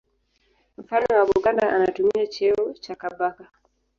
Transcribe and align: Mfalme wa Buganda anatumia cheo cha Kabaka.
Mfalme 0.77 1.15
wa 1.19 1.25
Buganda 1.25 1.69
anatumia 1.69 2.27
cheo 2.27 2.73
cha 2.79 2.95
Kabaka. 2.95 3.47